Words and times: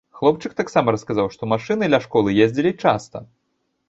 Хлопчык 0.19 0.53
таксама 0.59 0.93
расказаў, 0.95 1.29
што 1.35 1.49
машыны 1.51 1.89
ля 1.95 1.99
школы 2.05 2.33
ездзілі 2.47 2.71
часта. 2.87 3.23